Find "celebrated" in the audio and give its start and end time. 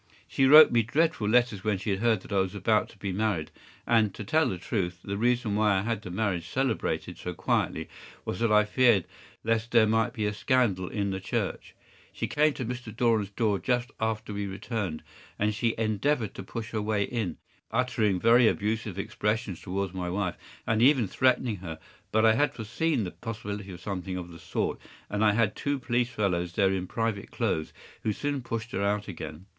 6.49-7.19